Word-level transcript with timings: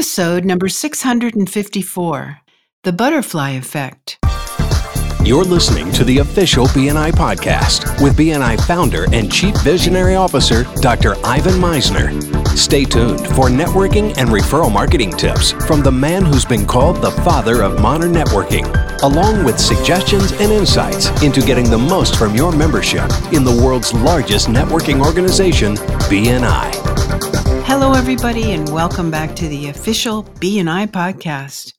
episode 0.00 0.46
number 0.46 0.66
654 0.66 2.40
The 2.84 2.92
Butterfly 2.92 3.50
Effect. 3.50 4.18
You're 5.22 5.44
listening 5.44 5.92
to 5.92 6.04
the 6.04 6.20
official 6.20 6.64
BNI 6.68 7.10
podcast 7.12 8.02
with 8.02 8.16
BNI 8.16 8.66
founder 8.66 9.04
and 9.12 9.30
chief 9.30 9.54
visionary 9.58 10.14
officer, 10.14 10.64
Dr. 10.76 11.16
Ivan 11.22 11.60
Misner. 11.60 12.08
Stay 12.56 12.84
tuned 12.86 13.20
for 13.36 13.50
networking 13.50 14.16
and 14.16 14.30
referral 14.30 14.72
marketing 14.72 15.10
tips 15.10 15.52
from 15.66 15.82
the 15.82 15.92
man 15.92 16.24
who's 16.24 16.46
been 16.46 16.64
called 16.64 16.96
the 17.02 17.10
father 17.10 17.62
of 17.62 17.78
modern 17.78 18.12
networking, 18.14 18.64
along 19.02 19.44
with 19.44 19.60
suggestions 19.60 20.32
and 20.32 20.50
insights 20.50 21.10
into 21.22 21.42
getting 21.42 21.68
the 21.68 21.76
most 21.76 22.16
from 22.16 22.34
your 22.34 22.52
membership 22.52 23.10
in 23.34 23.44
the 23.44 23.60
world's 23.62 23.92
largest 23.92 24.48
networking 24.48 25.04
organization, 25.04 25.76
BNI. 26.08 26.89
Hello, 27.70 27.92
everybody, 27.92 28.50
and 28.50 28.68
welcome 28.70 29.12
back 29.12 29.36
to 29.36 29.46
the 29.46 29.68
official 29.68 30.24
BNI 30.24 30.88
podcast. 30.88 31.72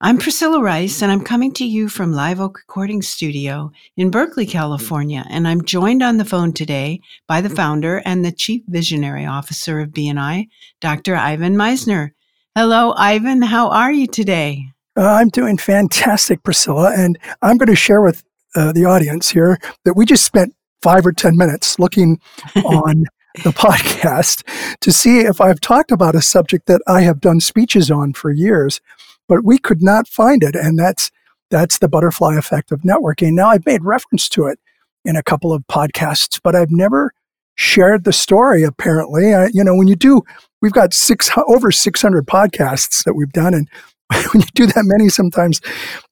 I'm 0.00 0.16
Priscilla 0.16 0.62
Rice, 0.62 1.02
and 1.02 1.12
I'm 1.12 1.22
coming 1.22 1.52
to 1.52 1.64
you 1.66 1.90
from 1.90 2.14
Live 2.14 2.40
Oak 2.40 2.56
Recording 2.56 3.02
Studio 3.02 3.70
in 3.98 4.10
Berkeley, 4.10 4.46
California. 4.46 5.26
And 5.28 5.46
I'm 5.46 5.62
joined 5.62 6.02
on 6.02 6.16
the 6.16 6.24
phone 6.24 6.54
today 6.54 7.00
by 7.28 7.42
the 7.42 7.50
founder 7.50 8.00
and 8.06 8.24
the 8.24 8.32
chief 8.32 8.62
visionary 8.66 9.26
officer 9.26 9.78
of 9.78 9.90
BNI, 9.90 10.48
Dr. 10.80 11.14
Ivan 11.14 11.54
Misner. 11.54 12.12
Hello, 12.54 12.94
Ivan. 12.96 13.42
How 13.42 13.68
are 13.68 13.92
you 13.92 14.06
today? 14.06 14.68
Uh, 14.96 15.06
I'm 15.06 15.28
doing 15.28 15.58
fantastic, 15.58 16.44
Priscilla. 16.44 16.94
And 16.96 17.18
I'm 17.42 17.58
going 17.58 17.68
to 17.68 17.76
share 17.76 18.00
with 18.00 18.24
uh, 18.54 18.72
the 18.72 18.86
audience 18.86 19.28
here 19.28 19.58
that 19.84 19.96
we 19.98 20.06
just 20.06 20.24
spent 20.24 20.54
five 20.80 21.04
or 21.04 21.12
10 21.12 21.36
minutes 21.36 21.78
looking 21.78 22.20
on 22.64 23.04
the 23.42 23.50
podcast 23.50 24.42
to 24.80 24.92
see 24.92 25.20
if 25.20 25.40
I've 25.40 25.60
talked 25.60 25.90
about 25.90 26.14
a 26.14 26.22
subject 26.22 26.66
that 26.66 26.82
I 26.86 27.02
have 27.02 27.20
done 27.20 27.40
speeches 27.40 27.90
on 27.90 28.12
for 28.12 28.30
years, 28.30 28.80
but 29.28 29.44
we 29.44 29.58
could 29.58 29.82
not 29.82 30.08
find 30.08 30.42
it. 30.42 30.54
And 30.54 30.78
that's, 30.78 31.10
that's 31.50 31.78
the 31.78 31.88
butterfly 31.88 32.36
effect 32.36 32.72
of 32.72 32.80
networking. 32.80 33.32
Now 33.32 33.48
I've 33.48 33.66
made 33.66 33.84
reference 33.84 34.28
to 34.30 34.46
it 34.46 34.58
in 35.04 35.16
a 35.16 35.22
couple 35.22 35.52
of 35.52 35.66
podcasts, 35.66 36.40
but 36.42 36.54
I've 36.54 36.70
never 36.70 37.12
shared 37.56 38.04
the 38.04 38.12
story 38.12 38.62
apparently. 38.62 39.34
I, 39.34 39.48
you 39.52 39.64
know, 39.64 39.74
when 39.74 39.88
you 39.88 39.96
do, 39.96 40.22
we've 40.62 40.72
got 40.72 40.94
six, 40.94 41.30
over 41.46 41.70
600 41.70 42.26
podcasts 42.26 43.04
that 43.04 43.14
we've 43.14 43.32
done. 43.32 43.54
And 43.54 43.68
when 44.32 44.42
you 44.42 44.48
do 44.54 44.66
that 44.66 44.84
many, 44.84 45.08
sometimes 45.08 45.60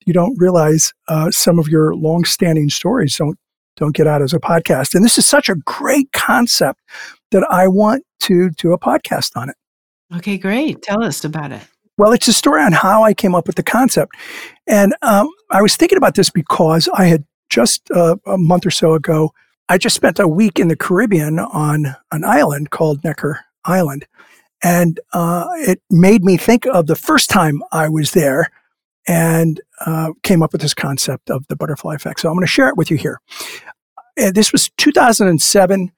you 0.06 0.12
don't 0.12 0.36
realize 0.38 0.92
uh, 1.08 1.30
some 1.30 1.58
of 1.58 1.68
your 1.68 1.94
long-standing 1.94 2.70
stories 2.70 3.16
don't 3.16 3.38
don't 3.76 3.94
get 3.94 4.06
out 4.06 4.22
as 4.22 4.32
a 4.32 4.38
podcast. 4.38 4.94
And 4.94 5.04
this 5.04 5.18
is 5.18 5.26
such 5.26 5.48
a 5.48 5.56
great 5.56 6.12
concept 6.12 6.80
that 7.30 7.46
I 7.50 7.68
want 7.68 8.04
to 8.20 8.50
do 8.50 8.72
a 8.72 8.78
podcast 8.78 9.30
on 9.36 9.50
it. 9.50 9.56
Okay, 10.14 10.38
great. 10.38 10.82
Tell 10.82 11.02
us 11.02 11.24
about 11.24 11.52
it. 11.52 11.62
Well, 11.96 12.12
it's 12.12 12.28
a 12.28 12.32
story 12.32 12.62
on 12.62 12.72
how 12.72 13.04
I 13.04 13.14
came 13.14 13.34
up 13.34 13.46
with 13.46 13.56
the 13.56 13.62
concept. 13.62 14.12
And 14.66 14.94
um, 15.02 15.28
I 15.50 15.62
was 15.62 15.76
thinking 15.76 15.98
about 15.98 16.14
this 16.14 16.30
because 16.30 16.88
I 16.94 17.06
had 17.06 17.24
just 17.50 17.88
uh, 17.90 18.16
a 18.26 18.36
month 18.36 18.66
or 18.66 18.70
so 18.70 18.94
ago, 18.94 19.32
I 19.68 19.78
just 19.78 19.96
spent 19.96 20.18
a 20.18 20.28
week 20.28 20.58
in 20.58 20.68
the 20.68 20.76
Caribbean 20.76 21.38
on 21.38 21.96
an 22.12 22.24
island 22.24 22.70
called 22.70 23.02
Necker 23.04 23.40
Island. 23.64 24.06
And 24.62 24.98
uh, 25.12 25.46
it 25.52 25.80
made 25.90 26.24
me 26.24 26.36
think 26.36 26.66
of 26.66 26.86
the 26.86 26.96
first 26.96 27.30
time 27.30 27.62
I 27.70 27.88
was 27.88 28.12
there 28.12 28.50
and 29.06 29.60
uh, 29.84 30.12
came 30.22 30.42
up 30.42 30.52
with 30.52 30.62
this 30.62 30.74
concept 30.74 31.30
of 31.30 31.46
the 31.48 31.56
butterfly 31.56 31.94
effect. 31.94 32.20
So 32.20 32.28
I'm 32.28 32.34
going 32.34 32.46
to 32.46 32.50
share 32.50 32.68
it 32.68 32.76
with 32.76 32.90
you 32.90 32.96
here. 32.96 33.20
Uh, 34.20 34.30
this 34.32 34.52
was 34.52 34.70
2007. 34.76 35.92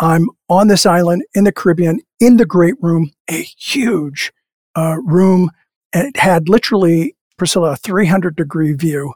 I'm 0.00 0.28
on 0.48 0.68
this 0.68 0.86
island 0.86 1.24
in 1.34 1.44
the 1.44 1.52
Caribbean 1.52 2.00
in 2.20 2.36
the 2.36 2.46
Great 2.46 2.74
Room, 2.80 3.12
a 3.28 3.42
huge 3.42 4.32
uh, 4.76 4.96
room, 5.04 5.50
and 5.92 6.06
it 6.06 6.16
had 6.16 6.48
literally, 6.48 7.16
Priscilla, 7.36 7.72
a 7.72 7.76
300 7.76 8.36
degree 8.36 8.72
view 8.72 9.14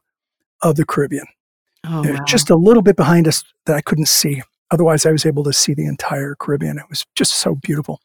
of 0.62 0.76
the 0.76 0.84
Caribbean. 0.84 1.26
Oh, 1.84 2.02
wow. 2.02 2.24
Just 2.26 2.50
a 2.50 2.56
little 2.56 2.82
bit 2.82 2.96
behind 2.96 3.26
us 3.26 3.44
that 3.66 3.76
I 3.76 3.80
couldn't 3.80 4.06
see. 4.06 4.42
Otherwise, 4.70 5.04
I 5.04 5.12
was 5.12 5.26
able 5.26 5.44
to 5.44 5.52
see 5.52 5.74
the 5.74 5.86
entire 5.86 6.34
Caribbean. 6.34 6.78
It 6.78 6.88
was 6.88 7.04
just 7.14 7.34
so 7.34 7.56
beautiful. 7.56 8.00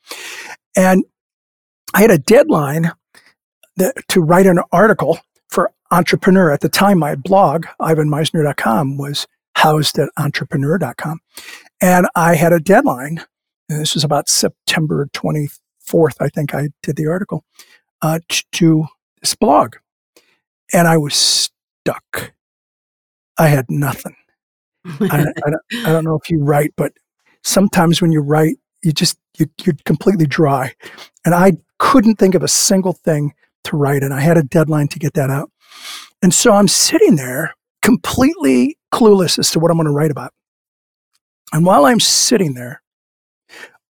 And 0.75 1.03
I 1.93 2.01
had 2.01 2.11
a 2.11 2.17
deadline 2.17 2.91
that, 3.77 3.95
to 4.09 4.21
write 4.21 4.47
an 4.47 4.59
article 4.71 5.19
for 5.47 5.71
Entrepreneur. 5.91 6.51
At 6.51 6.61
the 6.61 6.69
time, 6.69 6.99
my 6.99 7.15
blog, 7.15 7.65
ivanmisner.com, 7.79 8.97
was 8.97 9.27
housed 9.55 9.97
at 9.97 10.09
entrepreneur.com. 10.17 11.19
And 11.81 12.07
I 12.15 12.35
had 12.35 12.53
a 12.53 12.59
deadline. 12.59 13.25
And 13.69 13.81
this 13.81 13.95
was 13.95 14.03
about 14.03 14.29
September 14.29 15.09
24th, 15.13 16.15
I 16.19 16.29
think 16.29 16.53
I 16.53 16.69
did 16.83 16.95
the 16.95 17.07
article, 17.07 17.43
uh, 18.01 18.19
to 18.53 18.85
this 19.21 19.35
blog. 19.35 19.75
And 20.73 20.87
I 20.87 20.97
was 20.97 21.15
stuck. 21.15 22.33
I 23.37 23.47
had 23.47 23.65
nothing. 23.69 24.15
I, 24.85 25.25
I, 25.45 25.49
don't, 25.49 25.85
I 25.85 25.91
don't 25.91 26.03
know 26.05 26.17
if 26.21 26.29
you 26.29 26.43
write, 26.43 26.73
but 26.77 26.93
sometimes 27.43 28.01
when 28.01 28.11
you 28.11 28.21
write, 28.21 28.57
you 28.83 28.91
just, 28.91 29.17
you, 29.37 29.47
you're 29.63 29.75
completely 29.85 30.25
dry. 30.25 30.73
And 31.25 31.35
I 31.35 31.53
couldn't 31.77 32.15
think 32.15 32.35
of 32.35 32.43
a 32.43 32.47
single 32.47 32.93
thing 32.93 33.33
to 33.67 33.77
write, 33.77 34.03
and 34.03 34.13
I 34.13 34.19
had 34.19 34.37
a 34.37 34.43
deadline 34.43 34.87
to 34.89 34.99
get 34.99 35.13
that 35.13 35.29
out. 35.29 35.51
And 36.21 36.33
so 36.33 36.53
I'm 36.53 36.67
sitting 36.67 37.15
there 37.15 37.53
completely 37.81 38.77
clueless 38.93 39.39
as 39.39 39.51
to 39.51 39.59
what 39.59 39.71
I'm 39.71 39.77
going 39.77 39.85
to 39.85 39.93
write 39.93 40.11
about. 40.11 40.33
And 41.53 41.65
while 41.65 41.85
I'm 41.85 41.99
sitting 41.99 42.53
there, 42.53 42.81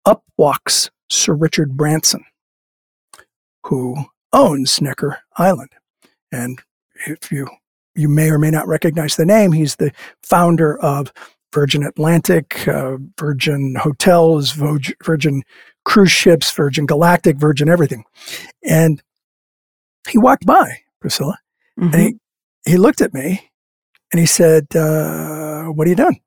up 0.04 0.22
walks 0.36 0.90
Sir 1.10 1.34
Richard 1.34 1.76
Branson, 1.76 2.24
who 3.64 3.96
owns 4.32 4.80
Necker 4.80 5.18
Island. 5.36 5.70
And 6.30 6.60
if 7.06 7.32
you 7.32 7.48
you 7.94 8.08
may 8.08 8.30
or 8.30 8.38
may 8.38 8.50
not 8.50 8.68
recognize 8.68 9.16
the 9.16 9.26
name, 9.26 9.50
he's 9.50 9.76
the 9.76 9.90
founder 10.22 10.78
of 10.80 11.12
Virgin 11.52 11.82
Atlantic, 11.82 12.68
uh, 12.68 12.98
Virgin 13.18 13.74
Hotels, 13.74 14.52
Virgin 14.52 15.42
Cruise 15.84 16.12
Ships, 16.12 16.52
Virgin 16.52 16.86
Galactic, 16.86 17.36
Virgin 17.38 17.68
everything. 17.68 18.04
And 18.62 19.02
he 20.08 20.18
walked 20.18 20.46
by 20.46 20.78
Priscilla, 21.00 21.38
mm-hmm. 21.78 21.92
and 21.92 22.02
he 22.02 22.08
mm-hmm. 22.08 22.70
he 22.72 22.76
looked 22.76 23.00
at 23.00 23.14
me, 23.14 23.50
and 24.12 24.20
he 24.20 24.26
said, 24.26 24.66
uh, 24.74 25.64
"What 25.64 25.86
are 25.86 25.90
you 25.90 25.96
doing?" 25.96 26.20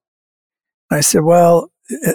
And 0.90 0.98
I 0.98 1.02
said, 1.02 1.24
"Well." 1.24 1.70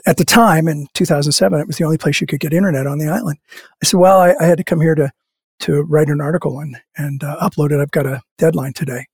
At 0.07 0.17
the 0.17 0.25
time 0.25 0.69
in 0.69 0.87
2007, 0.95 1.61
it 1.61 1.67
was 1.67 1.77
the 1.77 1.85
only 1.85 1.99
place 1.99 2.19
you 2.19 2.27
could 2.27 2.41
get 2.41 2.55
internet 2.55 2.87
on 2.87 2.97
the 2.97 3.09
island. 3.09 3.37
I 3.83 3.85
said, 3.85 4.01
"Well, 4.01 4.19
I, 4.19 4.35
I 4.41 4.47
had 4.47 4.57
to 4.57 4.65
come 4.65 4.81
here 4.81 4.95
to 4.95 5.13
to 5.61 5.83
write 5.83 6.09
an 6.09 6.23
article 6.23 6.61
and 6.61 6.79
and 6.97 7.23
uh, 7.23 7.37
upload 7.43 7.73
it. 7.73 7.81
I've 7.81 7.91
got 7.91 8.07
a 8.07 8.23
deadline 8.39 8.73
today." 8.73 9.05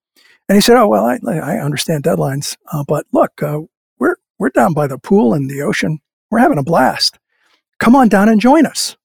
And 0.49 0.55
he 0.57 0.61
said, 0.61 0.77
"Oh 0.77 0.87
well, 0.87 1.05
I, 1.05 1.19
I 1.27 1.59
understand 1.59 2.05
deadlines, 2.05 2.57
uh, 2.73 2.85
but 2.87 3.07
look, 3.13 3.43
uh, 3.43 3.63
we're 3.99 4.15
we're 4.39 4.51
down 4.51 4.73
by 4.73 4.87
the 4.87 4.99
pool 4.99 5.35
and 5.35 5.51
the 5.51 5.63
ocean. 5.63 5.99
We're 6.31 6.39
having 6.39 6.59
a 6.59 6.63
blast. 6.63 7.19
Come 7.81 7.97
on 7.97 8.09
down 8.09 8.29
and 8.29 8.41
join 8.41 8.65
us. 8.65 8.97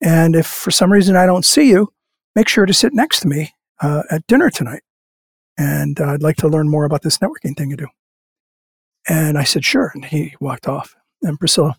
And 0.00 0.36
if 0.36 0.46
for 0.46 0.70
some 0.70 0.92
reason 0.92 1.16
I 1.16 1.26
don't 1.26 1.44
see 1.44 1.70
you, 1.70 1.92
make 2.34 2.48
sure 2.48 2.66
to 2.66 2.74
sit 2.74 2.92
next 2.94 3.20
to 3.20 3.28
me 3.28 3.54
uh, 3.80 4.02
at 4.10 4.26
dinner 4.26 4.50
tonight. 4.50 4.82
And 5.56 6.00
uh, 6.00 6.12
I'd 6.12 6.22
like 6.22 6.36
to 6.36 6.48
learn 6.48 6.68
more 6.68 6.84
about 6.84 7.02
this 7.02 7.18
networking 7.18 7.56
thing 7.56 7.70
you 7.70 7.76
do. 7.76 7.88
And 9.08 9.38
I 9.38 9.44
said, 9.44 9.64
sure. 9.64 9.90
And 9.94 10.04
he 10.04 10.34
walked 10.40 10.68
off. 10.68 10.94
And 11.22 11.38
Priscilla, 11.38 11.76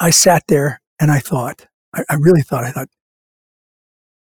I 0.00 0.10
sat 0.10 0.44
there 0.48 0.80
and 1.00 1.10
I 1.10 1.18
thought, 1.18 1.66
I, 1.94 2.04
I 2.08 2.14
really 2.14 2.42
thought, 2.42 2.64
I 2.64 2.72
thought, 2.72 2.88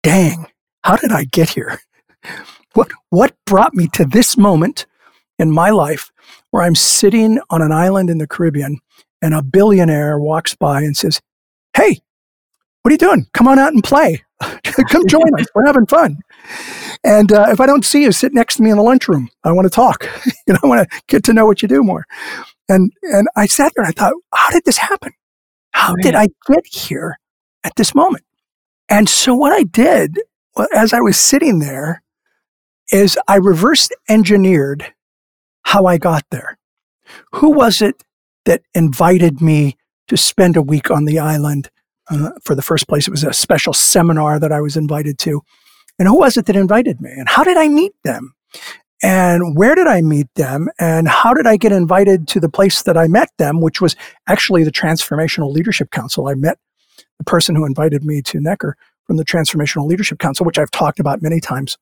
dang, 0.03 0.47
how 0.85 0.97
did 0.97 1.13
I 1.13 1.25
get 1.25 1.51
here? 1.51 1.81
What, 2.75 2.91
what 3.09 3.35
brought 3.47 3.73
me 3.73 3.89
to 3.95 4.05
this 4.05 4.37
moment 4.37 4.85
in 5.39 5.51
my 5.51 5.71
life 5.71 6.13
where 6.51 6.63
I'm 6.63 6.75
sitting 6.75 7.41
on 7.49 7.63
an 7.63 7.73
island 7.73 8.11
in 8.11 8.19
the 8.19 8.27
Caribbean 8.27 8.81
and 9.23 9.33
a 9.33 9.41
billionaire 9.41 10.19
walks 10.19 10.55
by 10.55 10.83
and 10.83 10.95
says, 10.95 11.23
Hey, 11.75 12.01
what 12.83 12.91
are 12.91 12.93
you 12.93 12.99
doing? 12.99 13.29
Come 13.33 13.49
on 13.49 13.59
out 13.59 13.73
and 13.73 13.83
play. 13.83 14.26
Come 14.91 15.07
join 15.07 15.23
us. 15.39 15.47
We're 15.55 15.67
having 15.67 15.87
fun. 15.87 16.19
And 17.03 17.33
uh, 17.33 17.47
if 17.49 17.61
I 17.61 17.67
don't 17.67 17.85
see 17.85 18.03
you, 18.03 18.13
sit 18.13 18.35
next 18.35 18.57
to 18.57 18.63
me 18.63 18.71
in 18.71 18.77
the 18.77 18.83
lunchroom. 18.83 19.31
I 19.45 19.53
want 19.53 19.67
to 19.67 19.71
talk. 19.71 20.05
you 20.47 20.55
know, 20.55 20.59
I 20.63 20.67
want 20.67 20.89
to 20.89 21.03
get 21.09 21.25
to 21.25 21.33
know 21.33 21.47
what 21.47 21.63
you 21.63 21.69
do 21.69 21.83
more. 21.83 22.05
And 22.69 22.93
and 23.03 23.29
I 23.37 23.47
sat 23.47 23.73
there 23.75 23.85
and 23.85 23.95
I 23.97 23.99
thought, 23.99 24.15
how 24.35 24.51
did 24.51 24.65
this 24.65 24.79
happen? 24.79 25.13
How 25.71 25.95
did 25.95 26.15
I 26.15 26.29
get 26.47 26.67
here 26.67 27.19
at 27.65 27.77
this 27.77 27.95
moment? 27.95 28.25
And 28.89 29.09
so 29.09 29.35
what 29.35 29.53
I 29.53 29.63
did 29.63 30.19
well, 30.57 30.69
as 30.75 30.93
I 30.93 31.01
was 31.01 31.19
sitting 31.21 31.59
there 31.59 32.03
is 32.91 33.19
I 33.29 33.37
reverse 33.37 33.89
engineered 34.09 34.95
how 35.65 35.85
I 35.87 35.99
got 35.99 36.25
there. 36.31 36.59
Who 37.35 37.51
was 37.51 37.83
it 37.83 38.05
that 38.47 38.63
invited 38.75 39.41
me 39.41 39.77
to 40.09 40.17
spend 40.17 40.57
a 40.57 40.63
week 40.63 40.91
on 40.91 41.05
the 41.05 41.19
island 41.19 41.71
uh, 42.11 42.31
for 42.43 42.55
the 42.55 42.63
first 42.63 42.89
place. 42.89 43.07
It 43.07 43.13
was 43.13 43.25
a 43.25 43.33
special 43.33 43.73
seminar 43.73 44.39
that 44.39 44.53
I 44.53 44.61
was 44.61 44.77
invited 44.77 45.19
to. 45.21 45.43
And 45.99 46.09
who 46.09 46.19
was 46.19 46.37
it 46.37 46.47
that 46.47 46.57
invited 46.57 47.01
me? 47.01 47.11
And 47.11 47.29
how 47.29 47.45
did 47.45 47.57
I 47.57 47.69
meet 47.69 47.93
them? 48.05 48.35
And 49.03 49.57
where 49.57 49.75
did 49.75 49.87
I 49.87 50.01
meet 50.01 50.29
them? 50.37 50.69
And 50.79 51.09
how 51.09 51.35
did 51.35 51.47
I 51.47 51.57
get 51.57 51.73
invited 51.73 52.27
to 52.29 52.41
the 52.41 52.49
place 52.49 52.83
that 52.83 52.97
I 52.97 53.09
met 53.09 53.31
them, 53.39 53.61
which 53.61 53.81
was 53.81 53.95
actually 54.27 54.65
the 54.65 54.73
Transformational 54.73 55.53
Leadership 55.53 55.91
Council? 55.91 56.29
I 56.29 56.35
met 56.35 56.59
the 57.19 57.25
person 57.25 57.55
who 57.55 57.65
invited 57.67 58.05
me 58.05 58.23
to 58.23 58.41
Necker 58.41 58.77
from 59.07 59.17
the 59.17 59.25
Transformational 59.25 59.87
Leadership 59.87 60.19
Council, 60.19 60.47
which 60.47 60.59
I've 60.59 60.71
talked 60.71 60.99
about 60.99 61.23
many 61.23 61.41
times 61.41 61.77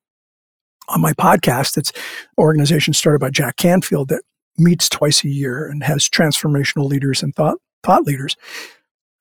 on 0.88 1.00
my 1.00 1.12
podcast. 1.12 1.76
It's 1.76 1.91
an 1.91 1.97
organization 2.38 2.93
started 2.94 3.21
by 3.21 3.31
Jack 3.31 3.56
Canfield 3.56 4.09
that 4.09 4.23
meets 4.59 4.88
twice 4.88 5.25
a 5.25 5.29
year 5.29 5.67
and 5.67 5.82
has 5.82 6.09
transformational 6.09 6.87
leaders 6.87 7.23
and 7.23 7.35
thought 7.35 7.59
thought 7.82 8.05
leaders. 8.05 8.37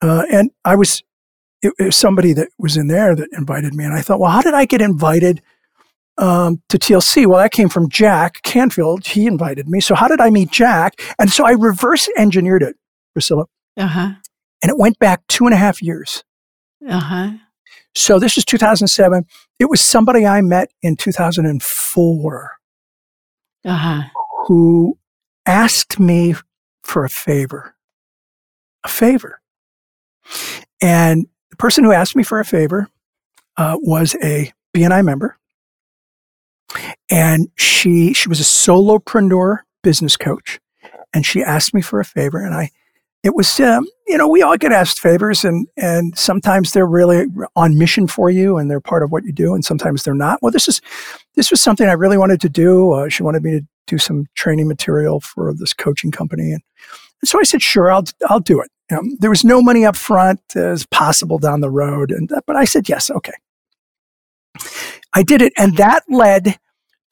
Uh, 0.04 0.26
and 0.30 0.50
I 0.66 0.76
was 0.76 1.02
it, 1.62 1.72
it, 1.78 1.84
was 1.84 1.96
somebody 1.96 2.34
that 2.34 2.48
was 2.58 2.76
in 2.76 2.88
there 2.88 3.16
that 3.16 3.28
invited 3.32 3.74
me, 3.74 3.84
and 3.84 3.94
I 3.94 4.02
thought, 4.02 4.20
well, 4.20 4.30
how 4.30 4.42
did 4.42 4.52
I 4.52 4.66
get 4.66 4.82
invited 4.82 5.40
um, 6.18 6.62
to 6.68 6.78
TLC? 6.78 7.26
Well, 7.26 7.38
that 7.38 7.52
came 7.52 7.70
from 7.70 7.88
Jack 7.88 8.42
Canfield. 8.42 9.06
He 9.06 9.26
invited 9.26 9.66
me. 9.66 9.80
So 9.80 9.94
how 9.94 10.06
did 10.06 10.20
I 10.20 10.28
meet 10.28 10.50
Jack? 10.50 11.00
And 11.18 11.30
so 11.30 11.46
I 11.46 11.52
reverse 11.52 12.06
engineered 12.18 12.62
it, 12.62 12.76
Priscilla. 13.14 13.46
Uh 13.78 13.86
huh. 13.86 14.10
And 14.62 14.70
it 14.70 14.76
went 14.76 14.98
back 14.98 15.26
two 15.28 15.46
and 15.46 15.54
a 15.54 15.56
half 15.56 15.82
years. 15.82 16.22
Uh 16.86 17.00
huh. 17.00 17.30
So 17.94 18.18
this 18.18 18.36
is 18.36 18.44
2007. 18.44 19.24
It 19.58 19.70
was 19.70 19.80
somebody 19.80 20.26
I 20.26 20.42
met 20.42 20.70
in 20.82 20.96
2004 20.96 22.50
uh-huh. 23.64 24.02
who 24.46 24.98
asked 25.46 25.98
me 25.98 26.34
for 26.82 27.06
a 27.06 27.08
favor. 27.08 27.74
A 28.84 28.88
favor. 28.88 29.40
And 30.80 31.26
the 31.50 31.56
person 31.56 31.84
who 31.84 31.92
asked 31.92 32.16
me 32.16 32.22
for 32.22 32.40
a 32.40 32.44
favor 32.44 32.88
uh, 33.56 33.76
was 33.80 34.16
a 34.22 34.52
BNI 34.74 35.04
member. 35.04 35.38
And 37.10 37.48
she 37.56 38.12
she 38.14 38.28
was 38.28 38.40
a 38.40 38.44
solopreneur 38.44 39.58
business 39.82 40.16
coach. 40.16 40.60
And 41.12 41.24
she 41.24 41.42
asked 41.42 41.74
me 41.74 41.80
for 41.80 42.00
a 42.00 42.04
favor. 42.04 42.44
And 42.44 42.54
I 42.54 42.70
it 43.24 43.34
was 43.34 43.58
um, 43.58 43.88
you 44.06 44.16
know 44.18 44.28
we 44.28 44.42
all 44.42 44.56
get 44.56 44.70
asked 44.70 45.00
favors 45.00 45.44
and 45.44 45.66
and 45.76 46.16
sometimes 46.16 46.72
they're 46.72 46.86
really 46.86 47.26
on 47.56 47.76
mission 47.76 48.06
for 48.06 48.30
you 48.30 48.58
and 48.58 48.70
they're 48.70 48.80
part 48.80 49.02
of 49.02 49.10
what 49.10 49.24
you 49.24 49.32
do 49.32 49.54
and 49.54 49.64
sometimes 49.64 50.04
they're 50.04 50.14
not 50.14 50.40
well 50.42 50.52
this 50.52 50.68
is 50.68 50.80
this 51.34 51.50
was 51.50 51.60
something 51.60 51.88
i 51.88 51.92
really 51.92 52.18
wanted 52.18 52.40
to 52.40 52.48
do 52.48 52.92
uh, 52.92 53.08
she 53.08 53.22
wanted 53.22 53.42
me 53.42 53.52
to 53.52 53.66
do 53.86 53.98
some 53.98 54.26
training 54.34 54.68
material 54.68 55.20
for 55.20 55.52
this 55.54 55.72
coaching 55.72 56.10
company 56.10 56.52
and, 56.52 56.62
and 57.22 57.28
so 57.28 57.40
i 57.40 57.42
said 57.42 57.62
sure 57.62 57.90
i'll 57.90 58.04
i'll 58.28 58.40
do 58.40 58.60
it 58.60 58.70
know, 58.94 59.02
there 59.18 59.30
was 59.30 59.44
no 59.44 59.60
money 59.62 59.84
up 59.84 59.96
front 59.96 60.40
as 60.56 60.86
possible 60.86 61.38
down 61.38 61.60
the 61.60 61.70
road 61.70 62.10
and 62.10 62.30
but 62.46 62.56
i 62.56 62.64
said 62.64 62.88
yes 62.88 63.10
okay. 63.10 63.32
I 65.12 65.22
did 65.22 65.42
it 65.42 65.52
and 65.56 65.76
that 65.76 66.04
led 66.08 66.58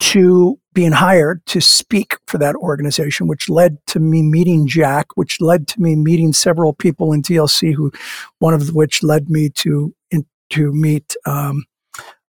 to 0.00 0.58
being 0.74 0.92
hired 0.92 1.44
to 1.46 1.60
speak 1.60 2.16
for 2.26 2.38
that 2.38 2.56
organization, 2.56 3.26
which 3.26 3.48
led 3.48 3.78
to 3.86 4.00
me 4.00 4.22
meeting 4.22 4.66
Jack, 4.66 5.06
which 5.14 5.40
led 5.40 5.68
to 5.68 5.80
me 5.80 5.94
meeting 5.94 6.32
several 6.32 6.72
people 6.72 7.12
in 7.12 7.22
TLC, 7.22 7.74
who 7.74 7.92
one 8.38 8.54
of 8.54 8.74
which 8.74 9.02
led 9.02 9.28
me 9.28 9.48
to 9.50 9.94
in, 10.10 10.26
to 10.50 10.72
meet 10.72 11.14
um, 11.26 11.64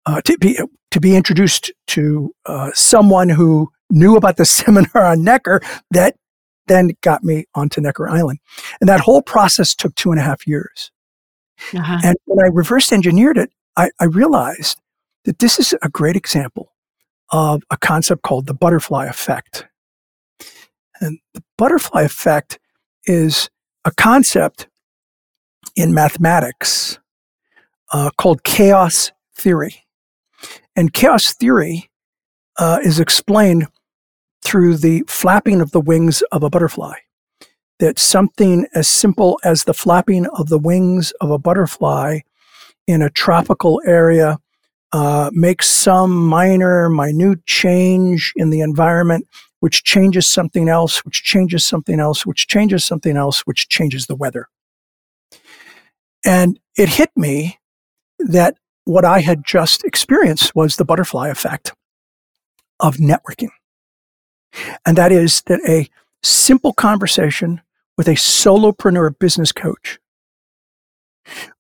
uh, 0.07 0.21
to 0.23 0.37
be 0.39 0.59
to 0.91 1.01
be 1.01 1.17
introduced 1.17 1.73
to 1.87 2.35
uh, 2.47 2.71
someone 2.75 3.29
who 3.29 3.71
knew 3.91 4.17
about 4.17 4.37
the 4.37 4.45
seminar 4.45 5.05
on 5.05 5.25
Necker 5.25 5.63
that 5.91 6.17
then 6.73 6.91
got 7.03 7.23
me 7.23 7.45
onto 7.55 7.81
Necker 7.81 8.09
Island, 8.09 8.39
and 8.81 8.89
that 8.89 9.01
whole 9.01 9.23
process 9.23 9.75
took 9.75 9.95
two 9.95 10.11
and 10.11 10.19
a 10.19 10.25
half 10.25 10.47
years. 10.47 10.91
Uh-huh. 11.75 11.99
And 12.03 12.17
when 12.25 12.45
I 12.45 12.49
reverse 12.49 12.93
engineered 12.93 13.39
it, 13.39 13.51
I, 13.77 13.91
I 14.01 14.05
realized 14.05 14.81
that 15.25 15.39
this 15.39 15.59
is 15.59 15.75
a 15.83 15.89
great 15.89 16.17
example 16.17 16.73
of 17.31 17.63
a 17.71 17.77
concept 17.77 18.23
called 18.23 18.47
the 18.47 18.55
butterfly 18.55 19.07
effect. 19.07 19.67
And 21.01 21.19
the 21.35 21.43
butterfly 21.57 22.03
effect 22.03 22.59
is 23.07 23.49
a 23.85 23.91
concept 23.93 24.69
in 25.77 25.95
mathematics 25.95 26.99
uh, 27.93 28.11
called 28.17 28.45
chaos 28.45 29.13
theory. 29.35 29.85
And 30.77 30.93
chaos 30.93 31.35
theory 31.35 31.91
uh, 32.59 32.79
is 32.83 33.01
explained 33.01 33.67
through 34.53 34.77
the 34.77 35.03
flapping 35.09 35.63
of 35.63 35.71
the 35.71 35.81
wings 35.81 36.23
of 36.31 36.43
a 36.43 36.51
butterfly. 36.51 36.93
That 37.79 37.99
something 37.99 38.67
as 38.75 38.87
simple 38.87 39.41
as 39.43 39.65
the 39.65 39.73
flapping 39.73 40.27
of 40.27 40.51
the 40.51 40.59
wings 40.59 41.11
of 41.23 41.31
a 41.31 41.39
butterfly 41.39 42.19
in 42.87 43.01
a 43.01 43.09
tropical 43.09 43.81
area 43.87 44.39
uh, 44.93 45.31
make 45.33 45.63
some 45.63 46.15
minor, 46.27 46.91
minute 46.91 47.47
change 47.47 48.35
in 48.37 48.51
the 48.51 48.61
environment, 48.61 49.27
which 49.61 49.85
changes 49.85 50.29
something 50.29 50.69
else, 50.69 51.03
which 51.07 51.23
changes 51.23 51.65
something 51.65 51.99
else, 51.99 52.27
which 52.27 52.47
changes 52.47 52.85
something 52.85 53.17
else, 53.17 53.41
which 53.47 53.71
changes 53.71 54.07
the 54.07 54.17
weather. 54.17 54.49
And 56.27 56.61
it 56.77 56.91
hit 56.91 57.09
me 57.17 57.59
that 58.19 58.57
what 58.85 59.07
I 59.07 59.21
had 59.21 59.47
just 59.47 59.83
experienced 59.83 60.55
was 60.55 60.77
the 60.77 60.85
butterfly 60.85 61.31
effect 61.31 61.73
of 62.79 62.99
networking. 62.99 63.49
And 64.87 64.97
that 64.99 65.13
is 65.13 65.43
that 65.43 65.61
a 65.69 65.89
simple 66.23 66.73
conversation 66.73 67.61
with 67.97 68.09
a 68.09 68.13
solopreneur 68.13 69.19
business 69.19 69.53
coach 69.53 69.99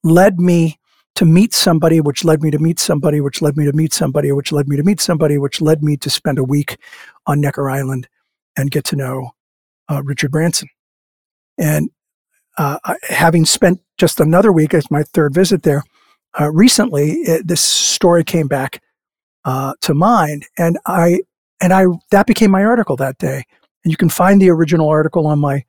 led 0.02 0.40
me 0.40 0.78
to 1.14 1.24
meet 1.24 1.52
somebody, 1.52 2.00
which 2.00 2.24
led 2.24 2.42
me 2.42 2.50
to 2.50 2.58
meet 2.58 2.78
somebody, 2.80 3.20
which 3.20 3.42
led 3.42 3.56
me 3.56 3.66
to 3.66 3.72
meet 3.72 3.92
somebody, 3.92 4.32
which 4.32 4.50
led 4.50 4.66
me 4.66 4.76
to 4.76 4.82
meet 4.82 5.00
somebody, 5.00 5.38
which 5.38 5.60
led 5.60 5.82
me 5.82 5.96
to 5.96 6.08
spend 6.08 6.38
a 6.38 6.44
week 6.44 6.78
on 7.26 7.40
Necker 7.40 7.70
Island 7.70 8.08
and 8.56 8.70
get 8.70 8.84
to 8.84 8.96
know 8.96 9.30
uh, 9.90 10.02
Richard 10.02 10.30
Branson. 10.30 10.68
And 11.58 11.90
uh, 12.58 12.78
having 13.08 13.44
spent 13.44 13.80
just 13.98 14.20
another 14.20 14.52
week 14.52 14.74
as 14.74 14.90
my 14.90 15.02
third 15.02 15.34
visit 15.34 15.62
there, 15.62 15.82
uh, 16.40 16.50
recently 16.50 17.12
it, 17.12 17.46
this 17.46 17.60
story 17.60 18.24
came 18.24 18.48
back 18.48 18.82
uh, 19.44 19.74
to 19.82 19.92
mind, 19.92 20.46
and 20.56 20.78
I 20.86 21.20
and 21.62 21.72
I 21.72 21.84
that 22.10 22.26
became 22.26 22.50
my 22.50 22.64
article 22.64 22.96
that 22.96 23.16
day. 23.18 23.44
And 23.84 23.90
you 23.90 23.96
can 23.96 24.10
find 24.10 24.42
the 24.42 24.50
original 24.50 24.88
article 24.88 25.26
on 25.26 25.38
my 25.38 25.64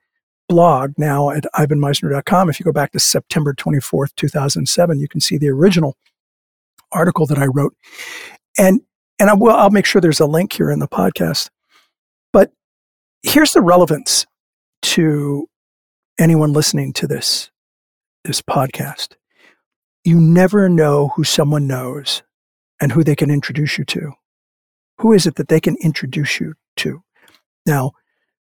blog 0.50 0.94
now 0.98 1.30
at 1.30 1.46
ivanmisner.com. 1.56 2.50
If 2.50 2.60
you 2.60 2.64
go 2.64 2.72
back 2.74 2.92
to 2.92 3.00
September 3.00 3.54
24th, 3.54 4.14
2007, 4.16 5.00
you 5.00 5.08
can 5.08 5.22
see 5.22 5.38
the 5.38 5.50
original 5.50 5.96
article 6.92 7.26
that 7.28 7.38
I 7.38 7.46
wrote. 7.46 7.76
And 8.58 8.82
and 9.20 9.30
I 9.30 9.36
will 9.36 9.54
I'll 9.54 9.70
make 9.70 9.86
sure 9.86 10.02
there's 10.02 10.20
a 10.20 10.26
link 10.26 10.52
here 10.54 10.72
in 10.72 10.80
the 10.80 10.88
podcast. 10.88 11.50
But 12.34 12.52
here's 13.22 13.54
the 13.54 13.62
relevance 13.62 14.26
to 14.82 15.48
anyone 16.20 16.54
listening 16.54 16.92
to 16.94 17.08
this 17.08 17.52
this 18.26 18.42
podcast. 18.42 19.16
You 20.04 20.20
never 20.20 20.68
know 20.70 21.10
who 21.16 21.24
someone 21.24 21.68
knows 21.68 22.24
and 22.82 22.92
who 22.92 23.04
they 23.04 23.16
can 23.16 23.30
introduce 23.30 23.78
you 23.78 23.86
to. 23.86 24.14
Who 25.00 25.14
is 25.14 25.26
it 25.26 25.36
that 25.36 25.48
they 25.48 25.60
can 25.60 25.76
introduce 25.82 26.40
you 26.40 26.54
to? 26.78 27.02
Now, 27.66 27.92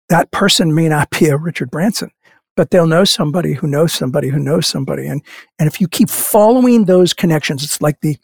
that 0.09 0.31
person 0.31 0.75
may 0.75 0.89
not 0.89 1.09
be 1.09 1.27
a 1.27 1.37
Richard 1.37 1.71
Branson, 1.71 2.11
but 2.55 2.69
they'll 2.69 2.87
know 2.87 3.05
somebody 3.05 3.53
who 3.53 3.67
knows 3.67 3.93
somebody 3.93 4.29
who 4.29 4.39
knows 4.39 4.67
somebody. 4.67 5.07
And, 5.07 5.23
and 5.57 5.67
if 5.67 5.79
you 5.79 5.87
keep 5.87 6.09
following 6.09 6.85
those 6.85 7.13
connections, 7.13 7.63
it's 7.63 7.81
like 7.81 8.01
the 8.01 8.17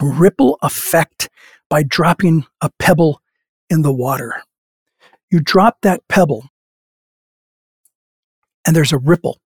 ripple 0.00 0.58
effect 0.62 1.30
by 1.70 1.82
dropping 1.82 2.44
a 2.60 2.70
pebble 2.78 3.22
in 3.70 3.82
the 3.82 3.92
water. 3.92 4.42
You 5.30 5.40
drop 5.40 5.78
that 5.82 6.06
pebble, 6.08 6.48
and 8.66 8.76
there's 8.76 8.92
a 8.92 8.98
ripple 8.98 9.40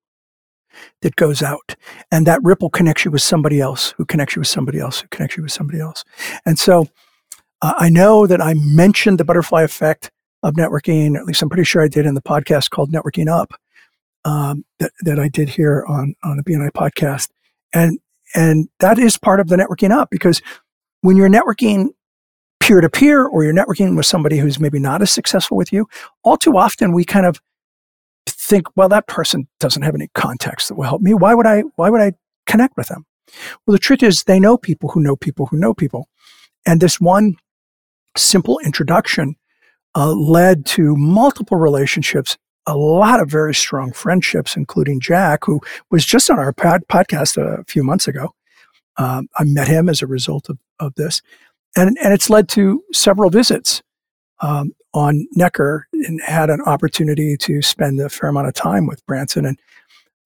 that 1.02 1.16
goes 1.16 1.42
out. 1.42 1.76
And 2.10 2.26
that 2.26 2.40
ripple 2.42 2.70
connects 2.70 3.04
you 3.04 3.10
with 3.10 3.22
somebody 3.22 3.60
else, 3.60 3.92
who 3.96 4.04
connects 4.04 4.36
you 4.36 4.40
with 4.40 4.48
somebody 4.48 4.78
else, 4.78 5.00
who 5.00 5.08
connects 5.08 5.36
you 5.36 5.42
with 5.42 5.52
somebody 5.52 5.80
else. 5.80 6.04
And 6.44 6.58
so 6.58 6.88
uh, 7.62 7.74
I 7.76 7.90
know 7.90 8.26
that 8.26 8.40
I 8.40 8.54
mentioned 8.54 9.18
the 9.18 9.24
butterfly 9.24 9.62
effect 9.62 10.10
of 10.42 10.54
networking. 10.54 11.16
At 11.16 11.24
least 11.24 11.42
I'm 11.42 11.48
pretty 11.48 11.64
sure 11.64 11.82
I 11.82 11.88
did 11.88 12.06
in 12.06 12.14
the 12.14 12.22
podcast 12.22 12.70
called 12.70 12.90
Networking 12.90 13.28
Up 13.28 13.52
um, 14.24 14.64
that, 14.78 14.92
that 15.02 15.18
I 15.18 15.28
did 15.28 15.48
here 15.48 15.84
on, 15.88 16.14
on 16.24 16.36
the 16.36 16.42
BNI 16.42 16.70
podcast. 16.72 17.28
And, 17.72 17.98
and 18.34 18.68
that 18.80 18.98
is 18.98 19.18
part 19.18 19.40
of 19.40 19.48
the 19.48 19.56
networking 19.56 19.90
up 19.90 20.08
because 20.10 20.40
when 21.02 21.16
you're 21.16 21.28
networking 21.28 21.88
peer 22.60 22.80
to 22.80 22.88
peer 22.88 23.26
or 23.26 23.44
you're 23.44 23.54
networking 23.54 23.96
with 23.96 24.06
somebody 24.06 24.38
who's 24.38 24.60
maybe 24.60 24.78
not 24.78 25.02
as 25.02 25.10
successful 25.10 25.56
with 25.56 25.72
you, 25.72 25.86
all 26.22 26.36
too 26.36 26.56
often 26.56 26.92
we 26.92 27.04
kind 27.04 27.26
of 27.26 27.40
think, 28.26 28.66
well, 28.76 28.88
that 28.88 29.06
person 29.06 29.48
doesn't 29.58 29.82
have 29.82 29.94
any 29.94 30.08
context 30.14 30.68
that 30.68 30.74
will 30.74 30.84
help 30.84 31.02
me. 31.02 31.14
Why 31.14 31.34
would 31.34 31.46
I, 31.46 31.64
why 31.76 31.90
would 31.90 32.00
I 32.00 32.12
connect 32.46 32.76
with 32.76 32.88
them? 32.88 33.06
Well, 33.66 33.72
the 33.72 33.78
truth 33.78 34.02
is 34.02 34.24
they 34.24 34.40
know 34.40 34.56
people 34.56 34.90
who 34.90 35.00
know 35.00 35.16
people 35.16 35.46
who 35.46 35.56
know 35.56 35.74
people. 35.74 36.08
And 36.66 36.80
this 36.80 37.00
one 37.00 37.36
simple 38.16 38.58
introduction 38.64 39.36
uh, 39.94 40.12
led 40.12 40.66
to 40.66 40.96
multiple 40.96 41.56
relationships, 41.56 42.36
a 42.66 42.76
lot 42.76 43.20
of 43.20 43.30
very 43.30 43.54
strong 43.54 43.92
friendships, 43.92 44.56
including 44.56 45.00
Jack, 45.00 45.44
who 45.44 45.60
was 45.90 46.04
just 46.04 46.30
on 46.30 46.38
our 46.38 46.52
pod- 46.52 46.86
podcast 46.88 47.36
a 47.36 47.64
few 47.64 47.82
months 47.82 48.06
ago. 48.06 48.34
Um, 48.96 49.28
I 49.38 49.44
met 49.44 49.68
him 49.68 49.88
as 49.88 50.02
a 50.02 50.06
result 50.06 50.48
of, 50.48 50.58
of 50.78 50.94
this. 50.94 51.22
And, 51.76 51.96
and 52.02 52.12
it's 52.12 52.30
led 52.30 52.48
to 52.50 52.82
several 52.92 53.30
visits 53.30 53.82
um, 54.40 54.72
on 54.92 55.26
Necker 55.32 55.86
and 55.92 56.20
had 56.22 56.50
an 56.50 56.60
opportunity 56.62 57.36
to 57.38 57.62
spend 57.62 58.00
a 58.00 58.08
fair 58.08 58.28
amount 58.28 58.48
of 58.48 58.54
time 58.54 58.86
with 58.86 59.04
Branson. 59.06 59.46
And 59.46 59.58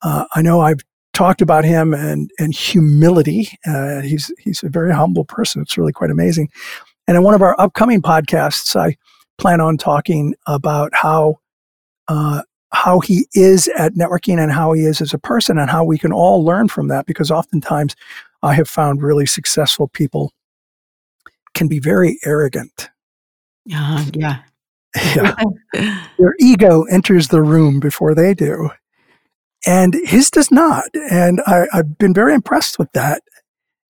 uh, 0.03 0.25
I 0.35 0.43
know 0.43 0.61
I've 0.61 0.81
talked 1.13 1.41
about 1.41 1.65
him 1.65 1.95
and 1.95 2.31
and 2.39 2.55
humility. 2.55 3.49
Uh, 3.67 4.01
he's 4.01 4.33
he's 4.39 4.63
a 4.63 4.69
very 4.69 4.93
humble 4.93 5.25
person. 5.25 5.63
It's 5.63 5.79
really 5.79 5.93
quite 5.93 6.11
amazing. 6.11 6.51
And 7.07 7.17
in 7.17 7.23
one 7.23 7.35
of 7.35 7.43
our 7.43 7.59
upcoming 7.61 8.01
podcasts, 8.03 8.77
I 8.77 8.97
plan 9.39 9.61
on 9.61 9.77
talking 9.77 10.35
about 10.47 10.93
how 10.95 11.39
uh, 12.09 12.43
how 12.73 13.01
he 13.01 13.27
is 13.35 13.69
at 13.77 13.95
networking 13.95 14.39
and 14.39 14.53
how 14.53 14.73
he 14.73 14.83
is 14.83 15.01
as 15.01 15.15
a 15.15 15.19
person 15.19 15.59
and 15.59 15.71
how 15.71 15.85
we 15.85 15.99
can 15.99 16.13
all 16.13 16.45
learn 16.45 16.69
from 16.69 16.89
that. 16.89 17.07
Because 17.07 17.31
oftentimes, 17.31 17.95
I 18.43 18.55
have 18.55 18.69
found 18.69 19.03
really 19.03 19.27
successful 19.27 19.89
people 19.89 20.33
can 21.55 21.69
be 21.69 21.79
very 21.79 22.19
arrogant. 22.25 22.91
Uh, 23.73 24.05
yeah. 24.13 24.43
Yeah. 25.17 25.35
Their 26.19 26.37
ego 26.39 26.85
enters 26.85 27.27
the 27.27 27.43
room 27.43 27.81
before 27.81 28.15
they 28.15 28.33
do. 28.33 28.71
And 29.67 29.93
his 30.05 30.31
does 30.31 30.53
not. 30.53 30.85
And 31.11 31.41
I, 31.49 31.67
have 31.73 31.99
been 31.99 32.15
very 32.15 32.33
impressed 32.33 32.79
with 32.79 32.93
that. 32.93 33.21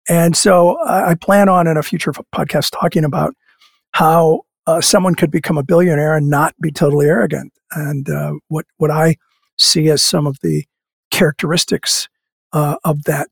And 0.09 0.37
so 0.37 0.79
I, 0.85 1.15
plan 1.15 1.49
on 1.49 1.67
in 1.67 1.77
a 1.77 1.83
future 1.83 2.13
podcast 2.35 2.71
talking 2.79 3.05
about 3.05 3.35
how 3.93 4.43
uh, 4.67 4.81
someone 4.81 5.15
could 5.15 5.31
become 5.31 5.57
a 5.57 5.63
billionaire 5.63 6.17
and 6.17 6.29
not 6.29 6.55
be 6.61 6.73
totally 6.73 7.07
arrogant. 7.07 7.53
And 7.73 8.09
uh, 8.11 8.35
what, 8.49 8.67
what 8.79 8.91
I 8.91 9.17
see 9.59 9.89
as 9.91 10.03
some 10.03 10.27
of 10.27 10.39
the 10.43 10.65
characteristics 11.11 12.09
uh, 12.53 12.77
of 12.85 13.05
that. 13.05 13.29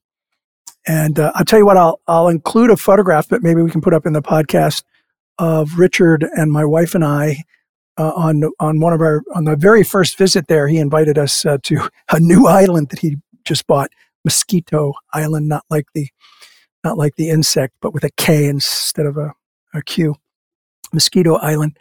And 0.87 1.19
uh, 1.19 1.33
I'll 1.35 1.45
tell 1.45 1.59
you 1.59 1.67
what, 1.67 1.77
I'll, 1.77 2.01
I'll 2.07 2.29
include 2.29 2.71
a 2.71 2.77
photograph 2.77 3.29
that 3.29 3.43
maybe 3.43 3.63
we 3.63 3.71
can 3.71 3.81
put 3.81 3.95
up 3.95 4.07
in 4.07 4.13
the 4.13 4.23
podcast 4.23 4.85
of 5.39 5.79
Richard 5.79 6.27
and 6.37 6.53
my 6.53 6.65
wife 6.65 6.95
and 6.95 7.05
I 7.05 7.45
uh, 8.01 8.13
on 8.17 8.43
on 8.59 8.81
one 8.81 8.93
of 8.95 9.01
our 9.01 9.23
on 9.35 9.45
the 9.45 9.57
very 9.57 9.83
first 9.83 10.17
visit 10.17 10.49
there, 10.49 10.69
he 10.69 10.79
invited 10.79 11.19
us 11.19 11.45
uh, 11.45 11.59
to 11.65 11.89
a 12.11 12.19
new 12.19 12.47
island 12.49 12.89
that 12.91 13.01
he 13.01 13.17
just 13.45 13.67
bought, 13.67 13.91
Moskito 14.27 14.93
Island, 15.13 15.49
not 15.49 15.65
like 15.71 15.87
the 15.95 16.09
not 16.85 16.99
like 16.99 17.17
the 17.17 17.31
insect, 17.31 17.75
but 17.81 17.93
with 17.93 18.05
a 18.05 18.11
K 18.17 18.47
instead 18.47 19.07
of 19.07 19.17
a, 19.17 19.35
a 19.75 19.83
Q, 19.83 20.17
Moskito 20.95 21.39
Island. 21.43 21.79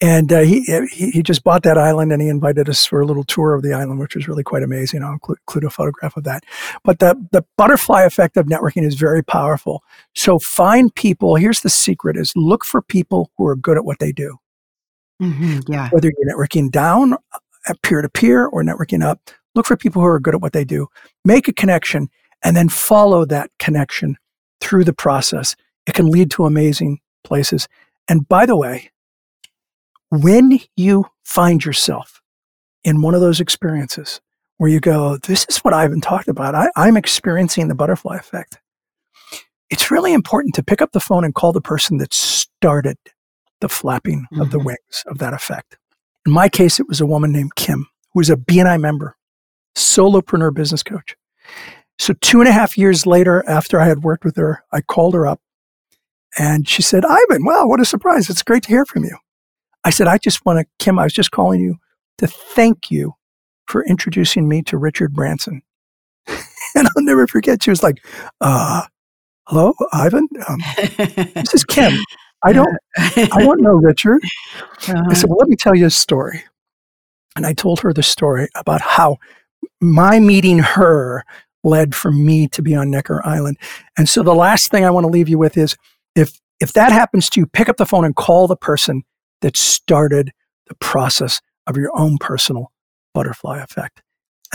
And 0.00 0.32
uh, 0.32 0.40
he, 0.40 0.62
he 0.90 1.10
he 1.12 1.22
just 1.22 1.44
bought 1.44 1.62
that 1.62 1.78
island, 1.78 2.12
and 2.12 2.20
he 2.20 2.28
invited 2.28 2.68
us 2.68 2.84
for 2.84 3.00
a 3.00 3.06
little 3.06 3.22
tour 3.22 3.54
of 3.54 3.62
the 3.62 3.72
island, 3.72 4.00
which 4.00 4.16
was 4.16 4.26
really 4.26 4.42
quite 4.42 4.64
amazing. 4.64 5.04
I'll 5.04 5.12
include, 5.12 5.38
include 5.46 5.62
a 5.64 5.70
photograph 5.70 6.16
of 6.16 6.24
that. 6.24 6.42
But 6.82 6.98
the 6.98 7.14
the 7.30 7.44
butterfly 7.56 8.02
effect 8.02 8.36
of 8.36 8.46
networking 8.46 8.82
is 8.84 8.96
very 8.96 9.22
powerful. 9.22 9.84
So 10.16 10.40
find 10.40 10.92
people. 10.92 11.36
Here's 11.36 11.60
the 11.60 11.70
secret: 11.70 12.16
is 12.16 12.32
look 12.34 12.64
for 12.64 12.82
people 12.82 13.30
who 13.38 13.46
are 13.46 13.54
good 13.54 13.76
at 13.76 13.84
what 13.84 14.00
they 14.00 14.10
do. 14.10 14.38
Mm-hmm, 15.22 15.72
yeah. 15.72 15.88
Whether 15.90 16.10
you're 16.18 16.36
networking 16.36 16.72
down 16.72 17.14
at 17.68 17.80
peer 17.82 18.02
to 18.02 18.08
peer 18.08 18.46
or 18.46 18.64
networking 18.64 19.04
up, 19.04 19.30
look 19.54 19.66
for 19.66 19.76
people 19.76 20.02
who 20.02 20.08
are 20.08 20.18
good 20.18 20.34
at 20.34 20.40
what 20.40 20.52
they 20.52 20.64
do, 20.64 20.88
make 21.24 21.46
a 21.46 21.52
connection, 21.52 22.08
and 22.42 22.56
then 22.56 22.68
follow 22.68 23.24
that 23.26 23.52
connection 23.60 24.16
through 24.62 24.84
the 24.84 24.92
process. 24.92 25.56
It 25.86 25.94
can 25.94 26.06
lead 26.06 26.30
to 26.32 26.46
amazing 26.46 27.00
places. 27.24 27.68
And 28.08 28.28
by 28.28 28.46
the 28.46 28.56
way, 28.56 28.90
when 30.10 30.60
you 30.76 31.06
find 31.24 31.64
yourself 31.64 32.22
in 32.84 33.02
one 33.02 33.14
of 33.14 33.20
those 33.20 33.40
experiences 33.40 34.20
where 34.58 34.70
you 34.70 34.80
go, 34.80 35.16
This 35.16 35.44
is 35.48 35.58
what 35.58 35.74
Ivan 35.74 36.00
talked 36.00 36.28
about, 36.28 36.54
I, 36.54 36.70
I'm 36.76 36.96
experiencing 36.96 37.68
the 37.68 37.74
butterfly 37.74 38.16
effect. 38.16 38.58
It's 39.70 39.90
really 39.90 40.12
important 40.12 40.54
to 40.56 40.62
pick 40.62 40.82
up 40.82 40.92
the 40.92 41.00
phone 41.00 41.24
and 41.24 41.34
call 41.34 41.52
the 41.52 41.60
person 41.60 41.96
that 41.98 42.12
started 42.12 42.98
the 43.60 43.68
flapping 43.68 44.26
mm-hmm. 44.32 44.40
of 44.40 44.50
the 44.50 44.58
mm-hmm. 44.58 44.66
wings 44.66 45.04
of 45.06 45.18
that 45.18 45.32
effect. 45.32 45.78
In 46.26 46.32
my 46.32 46.48
case, 46.48 46.78
it 46.78 46.88
was 46.88 47.00
a 47.00 47.06
woman 47.06 47.32
named 47.32 47.54
Kim, 47.56 47.88
who 48.12 48.20
was 48.20 48.30
a 48.30 48.36
BNI 48.36 48.80
member, 48.80 49.16
solopreneur 49.74 50.54
business 50.54 50.82
coach. 50.82 51.16
So, 51.98 52.14
two 52.20 52.40
and 52.40 52.48
a 52.48 52.52
half 52.52 52.76
years 52.76 53.06
later, 53.06 53.44
after 53.48 53.80
I 53.80 53.86
had 53.86 54.02
worked 54.02 54.24
with 54.24 54.36
her, 54.36 54.64
I 54.72 54.80
called 54.80 55.14
her 55.14 55.26
up 55.26 55.40
and 56.38 56.68
she 56.68 56.82
said, 56.82 57.04
Ivan, 57.04 57.44
wow, 57.44 57.66
what 57.66 57.80
a 57.80 57.84
surprise. 57.84 58.30
It's 58.30 58.42
great 58.42 58.62
to 58.64 58.68
hear 58.70 58.84
from 58.86 59.04
you. 59.04 59.16
I 59.84 59.90
said, 59.90 60.06
I 60.06 60.18
just 60.18 60.44
want 60.46 60.60
to, 60.60 60.66
Kim, 60.78 60.98
I 60.98 61.04
was 61.04 61.12
just 61.12 61.30
calling 61.30 61.60
you 61.60 61.76
to 62.18 62.26
thank 62.26 62.90
you 62.90 63.14
for 63.66 63.84
introducing 63.84 64.48
me 64.48 64.62
to 64.62 64.78
Richard 64.78 65.12
Branson. 65.12 65.62
and 66.28 66.38
I'll 66.76 67.04
never 67.04 67.26
forget, 67.26 67.62
she 67.62 67.70
was 67.70 67.82
like, 67.82 68.04
uh, 68.40 68.82
hello, 69.46 69.74
Ivan? 69.92 70.28
Um, 70.48 70.60
this 71.34 71.54
is 71.54 71.64
Kim. 71.64 71.92
I 72.44 72.52
don't, 72.52 72.76
I 72.96 73.42
don't 73.42 73.60
know 73.60 73.74
Richard. 73.74 74.22
Uh-huh. 74.88 75.02
I 75.10 75.14
said, 75.14 75.28
well, 75.28 75.38
let 75.38 75.48
me 75.48 75.56
tell 75.56 75.74
you 75.74 75.86
a 75.86 75.90
story. 75.90 76.44
And 77.36 77.46
I 77.46 77.52
told 77.52 77.80
her 77.80 77.92
the 77.92 78.02
story 78.02 78.48
about 78.54 78.80
how 78.80 79.18
my 79.80 80.20
meeting 80.20 80.58
her 80.58 81.24
led 81.64 81.94
for 81.94 82.10
me 82.10 82.48
to 82.48 82.62
be 82.62 82.74
on 82.74 82.90
Necker 82.90 83.20
Island. 83.24 83.58
And 83.96 84.08
so 84.08 84.22
the 84.22 84.34
last 84.34 84.70
thing 84.70 84.84
I 84.84 84.90
want 84.90 85.04
to 85.04 85.10
leave 85.10 85.28
you 85.28 85.38
with 85.38 85.56
is 85.56 85.76
if 86.14 86.40
if 86.60 86.72
that 86.74 86.92
happens 86.92 87.28
to 87.30 87.40
you, 87.40 87.46
pick 87.46 87.68
up 87.68 87.76
the 87.76 87.86
phone 87.86 88.04
and 88.04 88.14
call 88.14 88.46
the 88.46 88.56
person 88.56 89.02
that 89.40 89.56
started 89.56 90.32
the 90.68 90.74
process 90.76 91.40
of 91.66 91.76
your 91.76 91.90
own 91.94 92.18
personal 92.18 92.70
butterfly 93.14 93.60
effect. 93.60 94.02